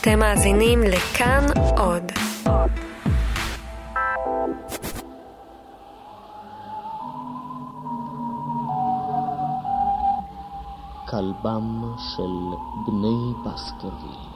אתם 0.00 0.18
מאזינים 0.18 0.82
לכאן 0.82 1.46
עוד. 1.78 2.02
כלבם 11.10 11.94
של 11.98 12.56
בני 12.86 13.32
בסקרוויל. 13.44 14.30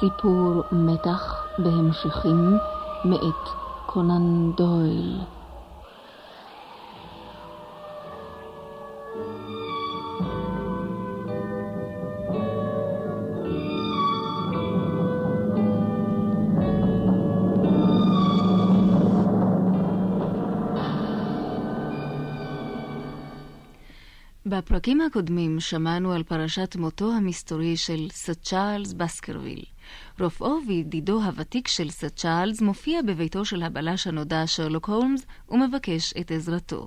סיפור 0.00 0.62
מתח 0.72 1.46
בהמשכים 1.58 2.58
מאת 3.04 3.48
קונן 3.86 4.52
דויל. 4.52 5.35
בפרקים 24.48 25.00
הקודמים 25.00 25.60
שמענו 25.60 26.12
על 26.12 26.22
פרשת 26.22 26.76
מותו 26.76 27.12
המסתורי 27.12 27.76
של 27.76 28.08
סר 28.10 28.34
צ'ארלס 28.34 28.92
בסקרוויל. 28.92 29.64
רופאו 30.20 30.58
וידידו 30.66 31.22
הוותיק 31.22 31.68
של 31.68 31.90
סר 31.90 32.08
צ'ארלס 32.08 32.60
מופיע 32.60 33.02
בביתו 33.02 33.44
של 33.44 33.62
הבלש 33.62 34.06
הנודע 34.06 34.46
שרלוק 34.46 34.88
הולמס 34.88 35.26
ומבקש 35.48 36.12
את 36.20 36.30
עזרתו. 36.30 36.86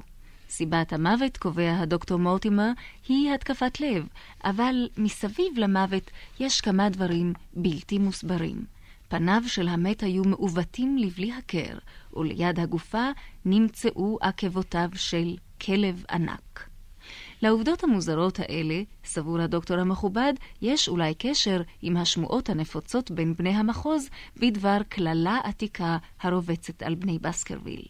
סיבת 0.50 0.94
המוות, 0.94 1.38
קובע 1.38 1.76
הדוקטור 1.80 2.20
מורטימר, 2.20 2.72
היא 3.08 3.34
התקפת 3.34 3.80
לב, 3.80 4.08
אבל 4.44 4.90
מסביב 4.98 5.58
למוות 5.58 6.12
יש 6.40 6.62
כמה 6.62 6.90
דברים 6.90 7.34
בלתי 7.54 7.98
מוסברים. 7.98 8.66
פניו 9.08 9.42
של 9.48 9.68
המת 9.68 10.04
היו 10.04 10.24
מעוותים 10.24 10.98
לבלי 10.98 11.34
הכר, 11.34 11.78
וליד 12.14 12.60
הגופה 12.60 13.10
נמצאו 13.46 14.18
עקבותיו 14.22 14.90
של 14.96 15.36
כלב 15.62 16.04
ענק. 16.12 16.69
לעובדות 17.42 17.84
המוזרות 17.84 18.40
האלה, 18.40 18.82
סבור 19.06 19.40
הדוקטור 19.40 19.78
המכובד, 19.78 20.34
יש 20.62 20.90
אולי 20.90 21.14
קשר 21.18 21.62
עם 21.82 21.98
השמועות 21.98 22.50
הנפוצות 22.50 23.12
בין 23.12 23.34
בני 23.34 23.50
המחוז 23.50 24.10
בדבר 24.38 24.78
קללה 24.90 25.40
עתיקה 25.44 25.98
הרובצת 26.22 26.84
על 26.84 26.96
בני 26.96 27.20
בסקרוויל. 27.20 27.82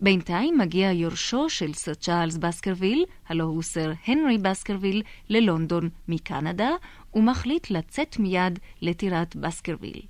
בינתיים 0.00 0.58
מגיע 0.58 0.92
יורשו 0.92 1.50
של 1.50 1.72
סר 1.72 1.94
צ'ארלס 1.94 2.36
בסקרוויל, 2.36 3.04
הלו 3.28 3.44
הוא 3.44 3.62
סר 3.62 3.92
הנרי 4.06 4.38
בסקרוויל, 4.38 5.02
ללונדון 5.28 5.88
מקנדה, 6.08 6.70
ומחליט 7.14 7.70
לצאת 7.70 8.18
מיד 8.18 8.58
לטירת 8.82 9.36
בסקרוויל. 9.36 10.02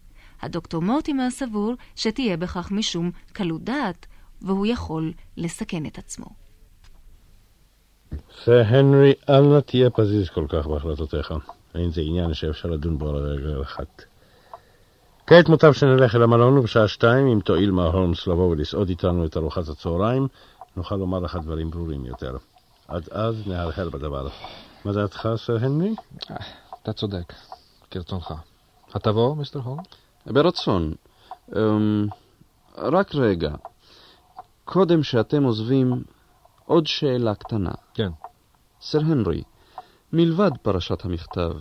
הדוקטור 0.42 0.82
מורטימר 0.82 1.30
סבור 1.30 1.74
שתהיה 1.96 2.36
בכך 2.36 2.70
משום 2.70 3.10
קלות 3.32 3.64
דעת, 3.64 4.06
והוא 4.42 4.66
יכול 4.66 5.12
לסכן 5.36 5.86
את 5.86 5.98
עצמו. 5.98 6.26
והנרי, 8.46 9.12
אל 9.30 9.40
נא 9.40 9.60
תהיה 9.60 9.90
פזיז 9.90 10.28
כל 10.28 10.46
כך 10.48 10.66
בהחלטותיך. 10.66 11.34
אין 11.74 11.90
זה 11.90 12.00
עניין 12.00 12.34
שאפשר 12.34 12.68
לדון 12.68 12.98
בו 12.98 13.08
על 13.08 13.16
הרגל 13.16 13.62
אחת. 13.62 14.02
כעת 15.26 15.48
מוטב 15.48 15.72
שנלך 15.72 16.14
אל 16.14 16.22
המלון 16.22 16.58
ובשעה 16.58 16.88
שתיים, 16.88 17.26
אם 17.26 17.40
תואיל 17.40 17.70
מר 17.70 17.96
הולמס 17.96 18.26
לבוא 18.26 18.50
ולסעוד 18.50 18.88
איתנו 18.88 19.26
את 19.26 19.36
ארוחת 19.36 19.68
הצהריים, 19.68 20.28
נוכל 20.76 20.96
לומר 20.96 21.18
לך 21.18 21.38
דברים 21.42 21.70
ברורים 21.70 22.06
יותר. 22.06 22.36
עד 22.88 23.08
אז 23.10 23.46
נהרהר 23.46 23.90
בדבר. 23.90 24.28
מה 24.84 24.92
דעתך, 24.92 25.28
סר 25.36 25.56
הנרי? 25.60 25.94
אתה 26.82 26.92
צודק, 26.92 27.32
כרצונך. 27.90 28.34
התבוא, 28.94 29.36
מיסטר 29.36 29.58
הולמס? 29.58 29.86
ברצון. 30.26 30.94
Um, 31.50 31.54
רק 32.78 33.14
רגע. 33.14 33.50
קודם 34.64 35.02
שאתם 35.02 35.42
עוזבים, 35.42 36.02
עוד 36.66 36.86
שאלה 36.86 37.34
קטנה. 37.34 37.70
כן. 37.94 38.08
סר 38.84 38.98
הנרי, 38.98 39.42
מלבד 40.12 40.50
פרשת 40.62 41.04
המכתב, 41.04 41.52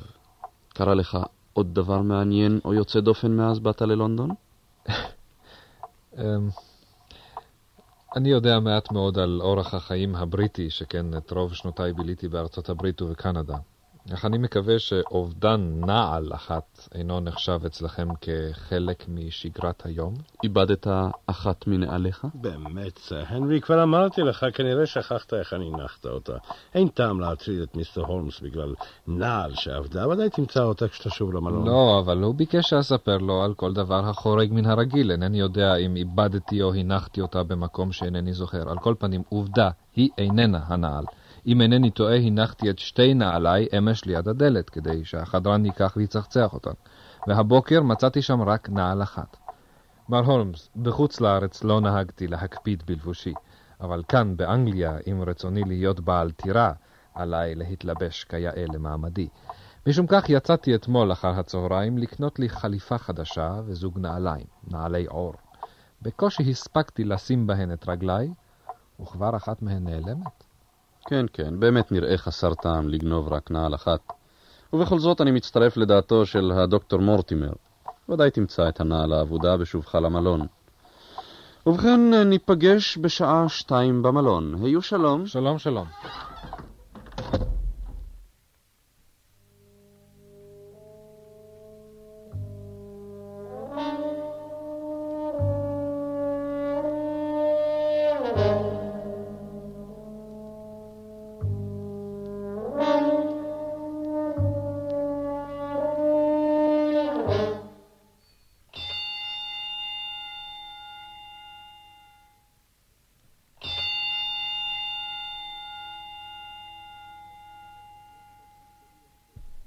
קרה 0.70 0.94
לך 0.94 1.18
עוד 1.54 1.74
דבר 1.74 2.02
מעניין 2.02 2.60
או 2.66 2.74
יוצא 2.74 3.00
דופן 3.00 3.32
מאז 3.32 3.60
באת 3.60 3.82
ללונדון? 3.82 4.30
אמ, 6.18 6.50
אני 8.16 8.30
יודע 8.30 8.60
מעט 8.60 8.92
מאוד 8.92 9.20
על 9.20 9.40
אורח 9.42 9.74
החיים 9.74 10.16
הבריטי, 10.16 10.70
שכן 10.70 11.18
את 11.18 11.32
רוב 11.32 11.54
שנותיי 11.54 11.94
ביליתי 11.94 12.28
בארצות 12.28 12.70
הברית 12.70 13.02
ובקנדה. 13.02 13.58
אך 14.14 14.26
אני 14.26 14.38
מקווה 14.38 14.80
שאובדן 14.80 15.82
נעל 15.86 16.34
אחת 16.34 16.88
אינו 16.96 17.20
נחשב 17.20 17.60
אצלכם 17.66 18.08
כחלק 18.22 19.06
משגרת 19.08 19.86
היום? 19.86 20.14
איבדת 20.44 20.88
אחת 21.26 21.68
מנעליך? 21.68 22.26
באמת, 22.34 23.00
הנרי, 23.30 23.62
כבר 23.62 23.84
אמרתי 23.84 24.22
לך, 24.22 24.46
כנראה 24.54 24.86
שכחת 24.86 25.34
איך 25.34 25.54
אני 25.54 25.72
הנחת 25.74 26.06
אותה. 26.06 26.34
אין 26.74 26.88
טעם 26.88 27.20
להטריד 27.20 27.62
את 27.62 27.76
מיסטר 27.76 28.02
הולמס 28.02 28.40
בגלל 28.40 28.74
נעל 29.08 29.54
שעבדה, 29.56 30.08
ודאי 30.08 30.30
תמצא 30.30 30.64
אותה 30.64 30.88
כשתשוב 30.88 31.34
למלון. 31.34 31.68
לא, 31.68 32.00
אבל 32.00 32.24
הוא 32.24 32.36
ביקש 32.36 32.70
שאספר 32.70 33.18
לו 33.18 33.44
על 33.44 33.54
כל 33.54 33.74
דבר 33.74 34.10
החורג 34.10 34.54
מן 34.54 34.66
הרגיל. 34.66 35.12
אינני 35.12 35.40
יודע 35.40 35.76
אם 35.76 35.96
איבדתי 35.96 36.62
או 36.62 36.74
הנחתי 36.74 37.22
אותה 37.22 37.44
במקום 37.44 37.92
שאינני 37.92 38.34
זוכר. 38.34 38.70
על 38.70 38.78
כל 38.78 38.96
פנים, 39.00 39.22
עובדה, 39.30 39.70
היא 39.96 40.10
איננה 40.18 40.60
הנעל. 40.68 41.06
אם 41.48 41.62
אינני 41.62 41.92
טועה, 41.92 42.16
הנחתי 42.16 42.70
את 42.70 42.80
שתי 42.80 43.14
נעליי 43.14 43.68
אמש 43.78 44.06
ליד 44.06 44.28
הדלת, 44.28 44.70
כדי 44.70 45.06
שהחדרן 45.06 45.66
ייקח 45.66 45.94
ויצחצח 45.98 46.54
אותן, 46.54 46.72
והבוקר 47.28 47.82
מצאתי 47.82 48.22
שם 48.22 48.42
רק 48.42 48.70
נעל 48.70 49.04
אחת. 49.04 49.38
מר 50.10 50.26
הולמס, 50.26 50.70
בחוץ 50.76 51.22
לארץ 51.22 51.64
לא 51.64 51.82
נהגתי 51.82 52.28
להקפיד 52.28 52.84
בלבושי, 52.86 53.34
אבל 53.82 54.04
כאן, 54.08 54.38
באנגליה, 54.38 54.98
אם 55.12 55.22
רצוני 55.28 55.64
להיות 55.64 56.00
בעל 56.00 56.32
טירה, 56.32 56.74
עליי 57.14 57.56
להתלבש 57.56 58.24
כיאה 58.24 58.66
למעמדי. 58.74 59.28
משום 59.88 60.06
כך 60.10 60.30
יצאתי 60.30 60.76
אתמול 60.76 61.12
אחר 61.12 61.40
הצהריים 61.40 61.98
לקנות 61.98 62.40
לי 62.40 62.50
חליפה 62.50 62.98
חדשה 62.98 63.62
וזוג 63.66 64.00
נעליים, 64.00 64.46
נעלי 64.72 65.06
עור. 65.06 65.34
בקושי 66.02 66.52
הספקתי 66.52 67.04
לשים 67.04 67.48
בהן 67.48 67.74
את 67.74 67.90
רגליי, 67.90 68.34
וכבר 69.02 69.36
אחת 69.36 69.62
מהן 69.62 69.84
נעלמת. 69.84 70.51
כן, 71.08 71.26
כן, 71.34 71.60
באמת 71.60 71.92
נראה 71.92 72.18
חסר 72.18 72.54
טעם 72.54 72.90
לגנוב 72.90 73.34
רק 73.34 73.52
נעל 73.52 73.76
אחת. 73.76 74.00
ובכל 74.74 75.00
זאת 75.00 75.22
אני 75.22 75.32
מצטרף 75.32 75.78
לדעתו 75.78 76.26
של 76.26 76.52
הדוקטור 76.52 77.00
מורטימר. 77.00 77.52
ודאי 78.10 78.32
תמצא 78.32 78.70
את 78.70 78.82
הנעל 78.82 79.14
האבודה 79.14 79.58
בשובך 79.58 79.96
למלון. 79.96 80.48
ובכן, 81.66 82.24
ניפגש 82.26 82.98
בשעה 82.98 83.50
שתיים 83.50 84.04
במלון. 84.04 84.56
היו 84.64 84.82
שלום. 84.82 85.28
שלום, 85.28 85.60
שלום. 85.60 85.86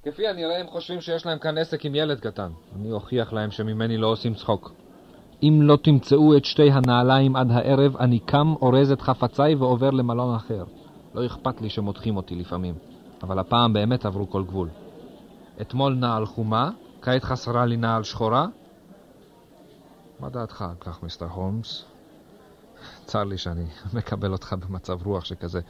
כפי 0.04 0.28
הנראה 0.28 0.60
הם 0.60 0.66
חושבים 0.66 1.00
שיש 1.00 1.26
להם 1.26 1.38
כאן 1.38 1.58
עסק 1.58 1.84
עם 1.84 1.94
ילד 1.94 2.20
קטן. 2.20 2.50
אני 2.76 2.92
אוכיח 2.92 3.32
להם 3.32 3.50
שממני 3.50 3.96
לא 3.96 4.06
עושים 4.06 4.34
צחוק. 4.34 4.72
אם 5.42 5.60
לא 5.62 5.76
תמצאו 5.76 6.36
את 6.36 6.44
שתי 6.44 6.70
הנעליים 6.70 7.36
עד 7.36 7.50
הערב, 7.50 7.96
אני 7.96 8.18
קם, 8.18 8.54
אורז 8.62 8.92
את 8.92 9.00
חפציי 9.00 9.54
ועובר 9.54 9.90
למלון 9.90 10.34
אחר. 10.34 10.64
לא 11.14 11.26
אכפת 11.26 11.60
לי 11.60 11.70
שמותחים 11.70 12.16
אותי 12.16 12.34
לפעמים, 12.34 12.74
אבל 13.22 13.38
הפעם 13.38 13.72
באמת 13.72 14.04
עברו 14.06 14.30
כל 14.30 14.44
גבול. 14.44 14.68
אתמול 15.60 15.94
נעל 15.94 16.26
חומה, 16.26 16.70
כעת 17.02 17.24
חסרה 17.24 17.66
לי 17.66 17.76
נעל 17.76 18.02
שחורה. 18.02 18.46
מה 20.20 20.28
דעתך 20.28 20.62
על 20.62 20.76
כך, 20.80 21.02
מיסטר 21.02 21.26
הולמס? 21.26 21.84
צר 23.04 23.24
לי 23.24 23.38
שאני 23.38 23.66
מקבל 23.96 24.32
אותך 24.32 24.52
במצב 24.52 25.06
רוח 25.06 25.24
שכזה. 25.24 25.60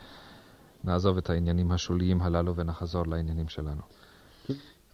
נעזוב 0.85 1.17
את 1.17 1.31
העניינים 1.31 1.73
השוליים 1.73 2.23
הללו 2.23 2.57
ונחזור 2.57 3.07
לעניינים 3.07 3.49
שלנו. 3.49 3.83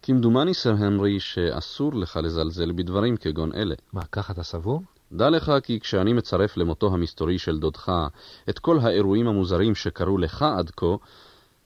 כמדומני, 0.03 0.53
סר 0.53 0.73
הנרי, 0.79 1.19
שאסור 1.19 1.93
לך 1.93 2.19
לזלזל 2.23 2.71
בדברים 2.71 3.17
כגון 3.17 3.51
אלה. 3.55 3.75
מה, 3.93 4.01
כך 4.11 4.31
אתה 4.31 4.43
סבור? 4.43 4.81
דע 5.11 5.29
לך 5.29 5.51
כי 5.63 5.79
כשאני 5.79 6.13
מצרף 6.13 6.57
למותו 6.57 6.93
המסתורי 6.93 7.37
של 7.39 7.59
דודך 7.59 7.91
את 8.49 8.59
כל 8.59 8.79
האירועים 8.79 9.27
המוזרים 9.27 9.75
שקרו 9.75 10.17
לך 10.17 10.43
עד 10.57 10.71
כה, 10.77 10.95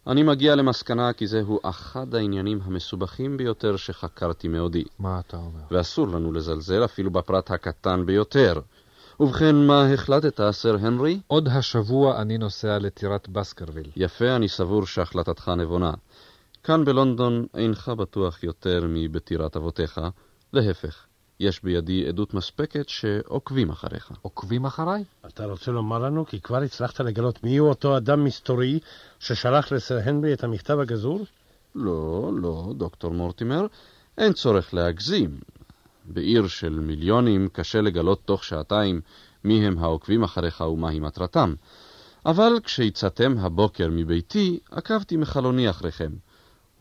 אני 0.08 0.24
מגיע 0.24 0.56
למסקנה 0.56 1.14
כי 1.14 1.28
זהו 1.28 1.60
אחד 1.64 2.16
העניינים 2.16 2.60
המסובכים 2.64 3.38
ביותר 3.38 3.76
שחקרתי 3.76 4.48
מעודי. 4.48 4.84
מה 5.00 5.20
אתה 5.20 5.38
אומר? 5.38 5.60
ואסור 5.72 6.08
לנו 6.08 6.32
לזלזל 6.32 6.86
אפילו 6.86 7.12
בפרט 7.12 7.52
הקטן 7.52 8.06
ביותר. 8.06 8.60
ובכן, 9.20 9.56
מה 9.56 9.94
החלטת, 9.94 10.52
סר 10.52 10.76
הנרי? 10.82 11.20
עוד 11.28 11.48
השבוע 11.48 12.22
אני 12.22 12.38
נוסע 12.38 12.80
לטירת 12.80 13.30
בסקרוויל. 13.30 13.92
יפה, 13.96 14.36
אני 14.36 14.48
סבור 14.48 14.86
שהחלטתך 14.86 15.52
נבונה. 15.58 15.92
כאן 16.66 16.86
בלונדון 16.86 17.46
אינך 17.54 17.90
בטוח 17.90 18.44
יותר 18.44 18.86
מבטירת 18.90 19.56
אבותיך, 19.56 20.02
להפך. 20.54 21.06
יש 21.40 21.64
בידי 21.64 22.08
עדות 22.08 22.34
מספקת 22.34 22.90
שעוקבים 22.90 23.70
אחריך. 23.70 24.12
עוקבים 24.22 24.66
אחריי? 24.66 25.04
אתה 25.28 25.46
רוצה 25.46 25.72
לומר 25.72 26.00
לנו 26.00 26.26
כי 26.26 26.42
כבר 26.42 26.58
הצלחת 26.58 27.00
לגלות 27.00 27.44
מיהו 27.44 27.68
אותו 27.70 27.98
אדם 27.98 28.24
מסתורי 28.24 28.80
ששלח 29.20 29.72
לסר 29.72 29.98
הנרי 30.04 30.34
את 30.34 30.44
המכתב 30.44 30.80
הגזור? 30.80 31.26
לא, 31.76 32.32
לא, 32.42 32.74
דוקטור 32.78 33.12
מורטימר, 33.12 33.66
אין 34.18 34.34
צורך 34.34 34.74
להגזים. 34.74 35.40
בעיר 36.06 36.48
של 36.48 36.80
מיליונים 36.80 37.48
קשה 37.48 37.82
לגלות 37.82 38.22
תוך 38.26 38.44
שעתיים 38.44 39.02
מי 39.44 39.68
הם 39.68 39.78
העוקבים 39.78 40.24
אחריך 40.24 40.62
ומהי 40.62 41.00
מטרתם. 41.00 41.54
אבל 42.26 42.60
כשיצאתם 42.64 43.36
הבוקר 43.38 43.88
מביתי, 43.92 44.60
עקבתי 44.72 45.18
מחלוני 45.18 45.70
אחריכם, 45.70 46.12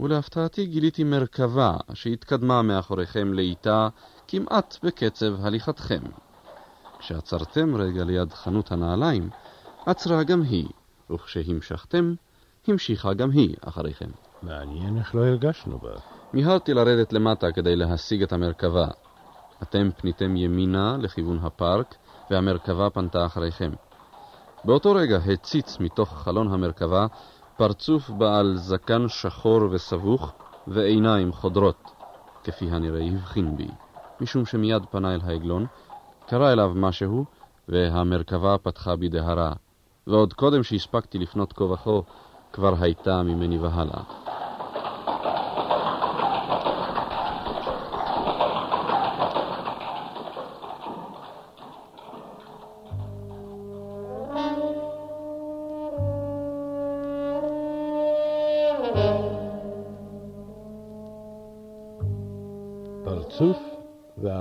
ולהפתעתי 0.01 0.67
גיליתי 0.67 1.05
מרכבה 1.05 1.77
שהתקדמה 1.95 2.63
מאחוריכם 2.63 3.33
לאיטה 3.33 3.89
כמעט 4.29 4.77
בקצב 4.83 5.47
הליכתכם. 5.47 6.01
כשעצרתם 6.99 7.77
רגע 7.77 8.05
ליד 8.05 8.33
חנות 8.33 8.73
הנעליים, 8.73 9.29
עצרה 9.87 10.23
גם 10.23 10.43
היא, 10.43 10.69
וכשהמשכתם, 11.11 12.15
המשיכה 12.69 13.15
גם 13.15 13.31
היא 13.31 13.57
אחריכם. 13.61 14.11
מעניין 14.43 14.99
איך 14.99 15.15
לא 15.15 15.27
הרגשנו 15.27 15.79
בה. 15.79 15.91
מיהרתי 16.33 16.75
לרדת 16.75 17.13
למטה 17.13 17.53
כדי 17.53 17.77
להשיג 17.77 18.23
את 18.23 18.33
המרכבה. 18.33 18.87
אתם 19.63 19.89
פניתם 19.97 20.37
ימינה 20.37 20.97
לכיוון 21.01 21.39
הפארק, 21.43 21.95
והמרכבה 22.31 22.91
פנתה 22.91 23.27
אחריכם. 23.27 23.71
באותו 24.65 24.93
רגע 24.93 25.17
הציץ 25.17 25.81
מתוך 25.81 26.23
חלון 26.23 26.53
המרכבה 26.53 27.07
פרצוף 27.57 28.11
בעל 28.11 28.57
זקן 28.57 29.09
שחור 29.09 29.61
וסבוך 29.71 30.33
ועיניים 30.67 31.33
חודרות, 31.33 31.93
כפי 32.45 32.71
הנראה 32.71 33.03
הבחין 33.03 33.57
בי. 33.57 33.69
משום 34.21 34.47
שמיד 34.47 34.87
פנה 34.91 35.15
אל 35.15 35.21
העגלון, 35.25 35.67
קרא 36.27 36.53
אליו 36.53 36.73
משהו, 36.75 37.25
והמרכבה 37.69 38.59
פתחה 38.59 38.97
בדהרה, 38.97 39.53
ועוד 40.07 40.33
קודם 40.33 40.63
שהספקתי 40.63 41.19
לפנות 41.19 41.53
כה 41.53 41.65
כבר 42.53 42.75
הייתה 42.81 43.23
ממני 43.23 43.59
והלאה. 43.59 44.24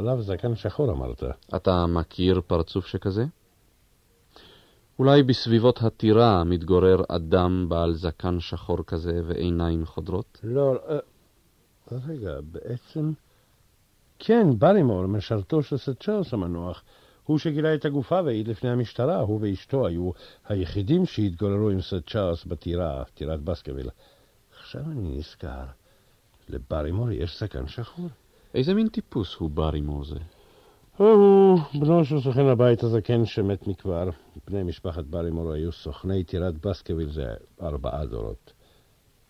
ועליו 0.04 0.22
זקן 0.22 0.56
שחור 0.56 0.92
אמרת. 0.92 1.24
אתה 1.56 1.86
מכיר 1.88 2.42
פרצוף 2.48 2.88
שכזה? 2.88 3.26
אולי 5.00 5.24
בסביבות 5.24 5.82
הטירה 5.82 6.44
מתגורר 6.44 7.04
אדם 7.08 7.66
בעל 7.70 7.94
זקן 7.94 8.40
שחור 8.40 8.78
כזה 8.88 9.22
ועיניים 9.28 9.86
חודרות? 9.86 10.40
לא, 10.44 10.76
אה, 10.90 10.98
רגע, 12.08 12.32
בעצם... 12.52 13.12
כן, 14.20 14.48
ברימור, 14.58 15.06
משרתו 15.06 15.64
של 15.64 15.78
סט 15.78 16.04
צ'ארלס 16.04 16.34
המנוח. 16.34 16.84
הוא 17.24 17.40
שגילה 17.40 17.76
את 17.76 17.86
הגופה 17.86 18.22
והעיד 18.26 18.48
לפני 18.48 18.70
המשטרה. 18.70 19.20
הוא 19.20 19.40
ואשתו 19.42 19.88
היו 19.88 20.12
היחידים 20.48 21.06
שהתגוררו 21.06 21.70
עם 21.70 21.82
סט 21.82 22.10
צ'ארלס 22.10 22.46
בטירה, 22.46 23.04
טירת 23.14 23.42
בסקוויל. 23.42 23.90
עכשיו 24.60 24.82
אני 24.82 25.18
נזכר, 25.18 25.66
לברימור 26.50 27.12
יש 27.12 27.40
זקן 27.40 27.68
שחור. 27.68 28.08
איזה 28.54 28.74
מין 28.74 28.88
טיפוס 28.88 29.36
הוא 29.36 29.50
ברימור 29.50 30.06
זה? 30.06 30.16
הוא 30.98 31.60
בנו 31.80 32.06
של 32.06 32.20
סוכן 32.22 32.46
הבית 32.46 32.84
הזקן 32.84 33.26
שמת 33.26 33.68
מכבר. 33.68 34.10
בני 34.48 34.64
משפחת 34.64 35.04
ברימור 35.04 35.52
היו 35.52 35.72
סוכני 35.72 36.24
טירת 36.24 36.66
בסקוויל 36.66 37.10
זה 37.10 37.26
ארבעה 37.62 38.06
דורות. 38.06 38.54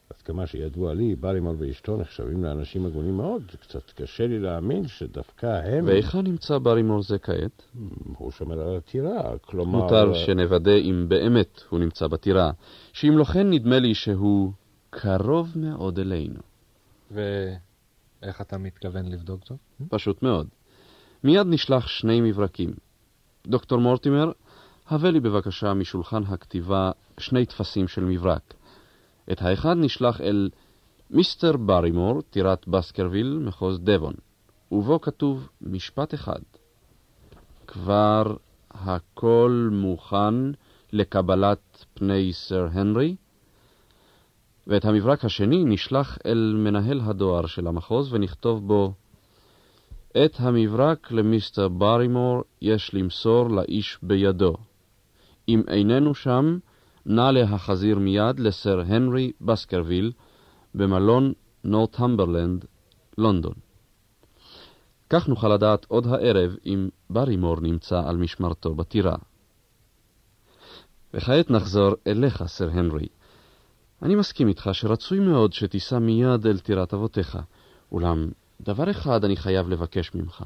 עד 0.10 0.22
כמה 0.22 0.48
שידוע 0.48 0.94
לי, 0.94 1.16
ברימור 1.16 1.56
ואשתו 1.58 1.98
נחשבים 1.98 2.44
לאנשים 2.44 2.86
הגונים 2.86 3.18
מאוד. 3.18 3.44
קצת 3.62 3.92
קשה 3.92 4.28
לי 4.28 4.40
להאמין 4.40 4.88
שדווקא 4.88 5.62
הם... 5.66 5.86
והיכן 5.86 6.22
נמצא 6.22 6.58
ברימור 6.58 7.04
זה 7.04 7.20
כעת? 7.20 7.66
הוא 8.18 8.32
שומר 8.32 8.62
על 8.62 8.78
הטירה, 8.78 9.38
כלומר... 9.42 9.80
מוטב 9.80 10.08
שנוודא 10.14 10.76
אם 10.76 11.06
באמת 11.08 11.62
הוא 11.70 11.80
נמצא 11.80 12.08
בטירה, 12.08 12.52
שאם 12.94 13.18
לא 13.18 13.24
כן 13.24 13.50
נדמה 13.50 13.80
לי 13.80 13.96
שהוא 13.96 14.52
קרוב 14.90 15.52
מאוד 15.56 16.00
אלינו. 16.00 16.40
ואיך 18.24 18.42
אתה 18.42 18.58
מתכוון 18.58 19.06
לבדוק 19.06 19.42
זאת? 19.46 19.60
פשוט 19.90 20.24
מאוד. 20.24 20.48
מיד 21.24 21.48
נשלח 21.48 21.88
שני 21.88 22.22
מברקים. 22.22 22.74
דוקטור 23.48 23.80
מורטימר, 23.80 24.32
הבא 24.88 25.10
לי 25.10 25.20
בבקשה 25.20 25.74
משולחן 25.74 26.24
הכתיבה 26.24 26.92
שני 27.18 27.46
טפסים 27.46 27.88
של 27.88 28.04
מברק. 28.04 28.54
את 29.32 29.42
האחד 29.42 29.76
נשלח 29.78 30.22
אל 30.22 30.50
מיסטר 31.10 31.58
ברימור, 31.58 32.22
טירת 32.22 32.68
בסקרוויל, 32.68 33.40
מחוז 33.46 33.80
דבון, 33.80 34.14
ובו 34.72 35.02
כתוב 35.02 35.50
משפט 35.62 36.14
אחד: 36.14 36.40
כבר 37.68 38.36
הכל 38.72 39.70
מוכן 39.72 40.52
לקבלת 40.92 41.86
פני 41.94 42.34
סר 42.34 42.68
הנרי, 42.72 43.16
ואת 44.68 44.86
המברק 44.86 45.26
השני 45.26 45.64
נשלח 45.66 46.18
אל 46.26 46.54
מנהל 46.58 47.02
הדואר 47.04 47.46
של 47.46 47.68
המחוז 47.68 48.14
ונכתוב 48.14 48.68
בו 48.68 48.94
את 50.26 50.36
המברק 50.40 51.12
למיסטר 51.12 51.68
ברימור 51.68 52.44
יש 52.62 52.94
למסור 52.94 53.50
לאיש 53.50 53.98
בידו. 54.04 54.54
אם 55.50 55.62
איננו 55.68 56.16
שם, 56.16 56.58
נא 57.06 57.32
להחזיר 57.32 58.00
מיד 58.00 58.40
לסר 58.40 58.82
הנרי 58.88 59.32
בסקרוויל 59.42 60.12
במלון 60.76 61.34
נורת'מברלנד, 61.64 62.66
לונדון. 63.18 63.54
כך 65.10 65.28
נוכל 65.28 65.54
לדעת 65.54 65.86
עוד 65.88 66.08
הערב 66.08 66.56
אם 66.66 66.90
ברימור 67.10 67.62
נמצא 67.62 68.02
על 68.06 68.18
משמרתו 68.18 68.76
בטירה. 68.76 69.16
וכעת 71.14 71.52
נחזור 71.52 71.92
אליך, 72.08 72.44
סר 72.46 72.70
הנרי. 72.70 73.08
אני 74.04 74.16
מסכים 74.16 74.48
איתך 74.48 74.70
שרצוי 74.74 75.20
מאוד 75.20 75.54
שתיסע 75.54 76.00
מיד 76.00 76.48
אל 76.48 76.60
טירת 76.60 76.94
אבותיך, 76.94 77.38
אולם 77.92 78.30
דבר 78.62 78.92
אחד 78.92 79.26
אני 79.26 79.36
חייב 79.36 79.70
לבקש 79.70 80.16
ממך. 80.16 80.44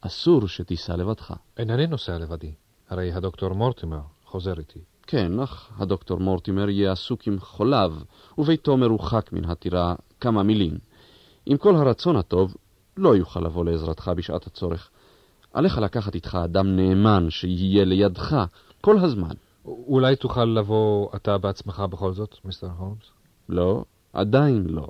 אסור 0.00 0.48
שתיסע 0.48 0.96
לבדך. 0.96 1.34
אינני 1.58 1.86
נוסע 1.86 2.18
לבדי. 2.18 2.52
הרי 2.88 3.12
הדוקטור 3.12 3.52
מורטימר 3.52 4.00
חוזר 4.24 4.58
איתי. 4.58 4.78
כן, 5.06 5.40
אך 5.40 5.70
הדוקטור 5.78 6.18
מורטימר 6.18 6.68
יהיה 6.68 6.92
עסוק 6.92 7.26
עם 7.26 7.40
חוליו, 7.40 7.94
וביתו 8.38 8.76
מרוחק 8.76 9.32
מן 9.32 9.44
הטירה 9.44 9.94
כמה 10.20 10.42
מילים. 10.42 10.78
עם 11.46 11.56
כל 11.56 11.76
הרצון 11.76 12.16
הטוב, 12.16 12.54
לא 12.96 13.16
יוכל 13.16 13.40
לבוא 13.40 13.64
לעזרתך 13.64 14.10
בשעת 14.16 14.46
הצורך. 14.46 14.90
עליך 15.52 15.78
לקחת 15.78 16.14
איתך 16.14 16.38
אדם 16.44 16.76
נאמן 16.76 17.30
שיהיה 17.30 17.84
לידך 17.84 18.36
כל 18.80 18.98
הזמן. 18.98 19.34
אולי 19.64 20.16
תוכל 20.16 20.44
לבוא 20.44 21.08
אתה 21.16 21.38
בעצמך 21.38 21.82
בכל 21.90 22.12
זאת, 22.12 22.36
מיסטר 22.44 22.68
הולמס? 22.78 23.10
לא, 23.48 23.84
עדיין 24.12 24.66
לא. 24.68 24.86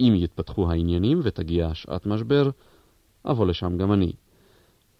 אם 0.00 0.12
יתפתחו 0.16 0.70
העניינים 0.70 1.20
ותגיע 1.22 1.70
שעת 1.74 2.06
משבר, 2.06 2.50
אבוא 3.26 3.46
לשם 3.46 3.76
גם 3.78 3.92
אני. 3.92 4.12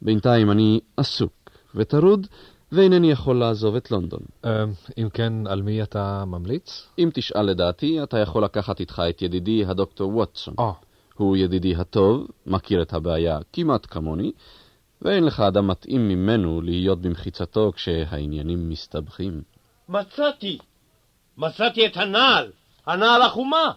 בינתיים 0.03 0.51
אני 0.51 0.81
עסוק 0.97 1.51
וטרוד, 1.75 2.27
ואינני 2.73 3.11
יכול 3.11 3.37
לעזוב 3.37 3.75
את 3.75 3.91
לונדון. 3.91 4.21
אם 4.99 5.09
כן, 5.13 5.47
על 5.47 5.63
מי 5.63 5.83
אתה 5.83 6.25
ממליץ? 6.25 6.89
אם 6.99 7.11
תשאל 7.15 7.43
לדעתי, 7.43 8.03
אתה 8.03 8.19
יכול 8.19 8.45
לקחת 8.45 8.81
איתך 8.81 9.03
את 9.11 9.23
ידידי 9.23 9.65
הדוקטור 9.65 10.17
ווטסון. 10.17 10.55
או, 10.59 10.73
הוא 11.17 11.37
ידידי 11.37 11.77
הטוב, 11.77 12.27
מכיר 12.47 12.83
את 12.83 12.93
הבעיה 12.93 13.39
כמעט 13.53 13.87
כמוני, 13.91 14.33
ואין 15.03 15.25
לך 15.25 15.41
אדם 15.41 15.67
מתאים 15.67 16.09
ממנו 16.09 16.61
להיות 16.61 17.03
במחיצתו 17.03 17.73
כשהעניינים 17.75 18.69
מסתבכים. 18.69 19.43
מצאתי! 19.89 20.59
מצאתי 21.37 21.87
את 21.87 21.97
הנעל! 21.97 22.53
הנעל 22.87 23.23
החומה! 23.23 23.73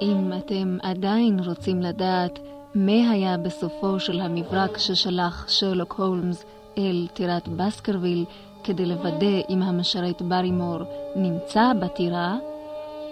אם 0.00 0.32
אתם 0.38 0.78
עדיין 0.82 1.40
רוצים 1.46 1.82
לדעת 1.82 2.38
מה 2.74 3.10
היה 3.10 3.36
בסופו 3.36 4.00
של 4.00 4.20
המברק 4.20 4.78
ששלח 4.78 5.48
שרלוק 5.48 5.92
הולמס 5.92 6.44
אל 6.78 7.06
טירת 7.14 7.48
בסקרוויל 7.48 8.24
כדי 8.64 8.86
לוודא 8.86 9.40
אם 9.50 9.62
המשרת 9.62 10.22
ברימור 10.22 10.78
נמצא 11.16 11.72
בטירה, 11.80 12.36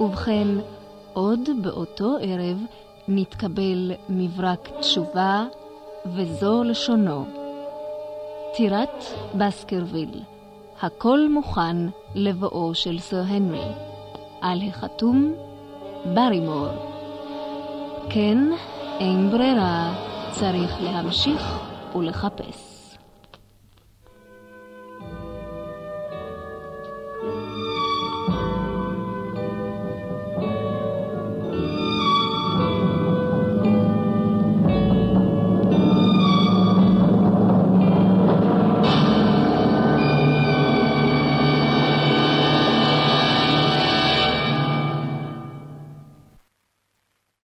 ובכן, 0.00 0.48
עוד 1.12 1.40
באותו 1.62 2.16
ערב 2.20 2.58
נתקבל 3.08 3.92
מברק 4.08 4.68
תשובה, 4.80 5.44
וזו 6.06 6.64
לשונו. 6.64 7.24
טירת 8.56 9.04
בסקרוויל, 9.34 10.20
הכל 10.82 11.28
מוכן 11.28 11.76
לבואו 12.14 12.74
של 12.74 12.98
סר 12.98 13.22
הנרי. 13.26 13.72
על 14.40 14.58
החתום, 14.68 15.34
ברימור. 16.14 16.66
כן, 18.10 18.38
אין 19.00 19.30
ברירה, 19.30 19.94
צריך 20.30 20.82
להמשיך 20.82 21.42
ולחפש. 21.94 22.77